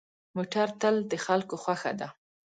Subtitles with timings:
[0.35, 2.07] موټر تل د خلکو خوښه ده.